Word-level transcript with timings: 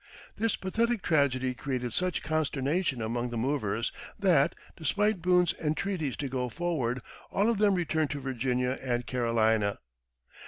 This 0.35 0.55
pathetic 0.55 1.03
tragedy 1.03 1.53
created 1.53 1.93
such 1.93 2.23
consternation 2.23 3.03
among 3.03 3.29
the 3.29 3.37
movers 3.37 3.91
that, 4.17 4.55
despite 4.75 5.21
Boone's 5.21 5.53
entreaties 5.63 6.17
to 6.17 6.27
go 6.27 6.49
forward, 6.49 7.03
all 7.29 7.51
of 7.51 7.59
them 7.59 7.75
returned 7.75 8.09
to 8.09 8.19
Virginia 8.19 8.79
and 8.81 9.05
Carolina. 9.05 9.77